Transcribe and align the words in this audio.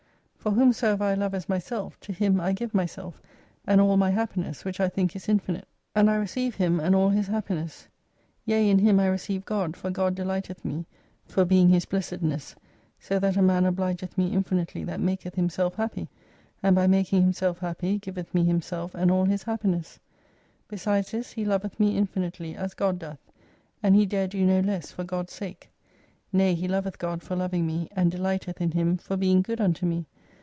For 0.37 0.49
whomsoever 0.53 1.03
I 1.03 1.13
love 1.13 1.35
as 1.35 1.47
myself, 1.47 1.99
to 1.99 2.11
him 2.11 2.41
I 2.41 2.51
give 2.51 2.73
myself, 2.73 3.21
and 3.67 3.79
all 3.79 3.95
my 3.95 4.09
happiness, 4.09 4.65
which 4.65 4.79
I 4.79 4.89
think 4.89 5.15
is 5.15 5.29
infinite: 5.29 5.67
and 5.93 6.09
I 6.09 6.15
receive 6.15 6.55
252 6.57 6.63
him 6.63 6.79
and 6.83 6.95
all 6.95 7.09
his 7.09 7.27
happiness, 7.27 7.87
Yea, 8.47 8.67
in 8.67 8.79
him 8.79 8.99
I 8.99 9.05
receive 9.05 9.45
God, 9.45 9.77
for 9.77 9.91
God 9.91 10.15
delighteth 10.15 10.65
me 10.65 10.87
for 11.25 11.45
being 11.45 11.69
his 11.69 11.85
blessedness: 11.85 12.55
so 12.99 13.19
that 13.19 13.37
a 13.37 13.41
man 13.43 13.65
obligeth 13.67 14.17
me 14.17 14.33
infinitely 14.33 14.83
that 14.85 14.99
maketh 14.99 15.35
himself 15.35 15.75
happy; 15.75 16.09
and 16.63 16.75
by 16.75 16.87
making 16.87 17.21
himself 17.21 17.59
happy, 17.59 17.99
giveth 17.99 18.33
me 18.33 18.43
himself 18.43 18.95
and 18.95 19.11
all 19.11 19.25
his 19.25 19.43
happiness. 19.43 19.99
Besides 20.67 21.11
this 21.11 21.33
he 21.33 21.45
loveth 21.45 21.79
me 21.79 21.95
infinitely, 21.95 22.55
as 22.55 22.73
God 22.73 22.97
doth; 22.97 23.19
and 23.83 23.93
he 23.95 24.07
dare 24.07 24.27
do 24.27 24.43
no 24.43 24.59
less 24.61 24.89
for 24.91 25.03
God's 25.03 25.33
sake. 25.33 25.69
Nay 26.33 26.55
he 26.55 26.67
loveth 26.67 26.97
God 26.97 27.21
for 27.21 27.35
loving 27.35 27.67
me, 27.67 27.89
and 27.95 28.09
delighteth 28.09 28.59
in 28.59 28.71
Him 28.71 28.97
for 28.97 29.15
being 29.15 29.43
good 29.43 29.61
unto 29.61 29.85
me. 29.85 30.07